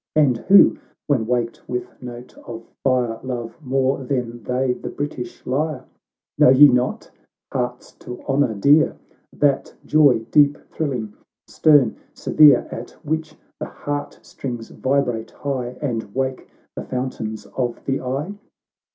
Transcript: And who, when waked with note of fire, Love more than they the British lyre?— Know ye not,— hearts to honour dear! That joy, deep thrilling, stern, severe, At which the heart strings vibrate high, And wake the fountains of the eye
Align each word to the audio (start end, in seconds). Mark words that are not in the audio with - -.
And 0.15 0.35
who, 0.37 0.79
when 1.05 1.27
waked 1.27 1.69
with 1.69 2.01
note 2.01 2.35
of 2.47 2.63
fire, 2.83 3.19
Love 3.21 3.55
more 3.63 4.03
than 4.03 4.41
they 4.41 4.73
the 4.73 4.89
British 4.89 5.45
lyre?— 5.45 5.85
Know 6.39 6.49
ye 6.49 6.67
not,— 6.67 7.11
hearts 7.53 7.91
to 7.99 8.19
honour 8.23 8.55
dear! 8.55 8.97
That 9.31 9.75
joy, 9.85 10.25
deep 10.31 10.57
thrilling, 10.71 11.13
stern, 11.45 11.97
severe, 12.15 12.67
At 12.71 12.89
which 13.05 13.35
the 13.59 13.67
heart 13.67 14.17
strings 14.23 14.71
vibrate 14.71 15.29
high, 15.29 15.77
And 15.83 16.15
wake 16.15 16.49
the 16.75 16.83
fountains 16.83 17.45
of 17.55 17.85
the 17.85 18.01
eye 18.01 18.33